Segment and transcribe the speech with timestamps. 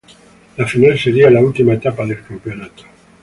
[0.57, 2.85] La final sería la última etapa del campeonato.